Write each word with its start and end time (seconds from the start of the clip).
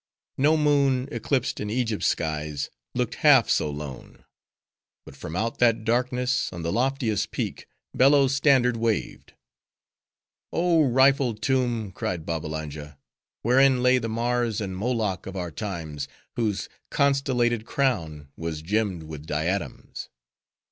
No 0.39 0.57
moon, 0.57 1.07
eclipsed 1.11 1.59
in 1.59 1.69
Egypt's 1.69 2.07
skies, 2.07 2.71
looked 2.95 3.13
half 3.21 3.51
so 3.51 3.69
lone. 3.69 4.25
But 5.05 5.15
from 5.15 5.35
out 5.35 5.59
that 5.59 5.85
darkness, 5.85 6.51
on 6.51 6.63
the 6.63 6.71
loftiest 6.71 7.29
peak, 7.29 7.67
Bello's 7.93 8.33
standard 8.33 8.77
waved. 8.77 9.33
"Oh 10.51 10.85
rifled 10.89 11.43
tomb!" 11.43 11.91
cried 11.91 12.25
Babbalanja. 12.25 12.97
"Wherein 13.43 13.83
lay 13.83 13.99
the 13.99 14.09
Mars 14.09 14.59
and 14.59 14.75
Moloch 14.75 15.27
of 15.27 15.35
our 15.35 15.51
times, 15.51 16.07
whose 16.35 16.67
constellated 16.89 17.67
crown, 17.67 18.29
was 18.35 18.63
gemmed 18.63 19.03
with 19.03 19.27
diadems. 19.27 20.09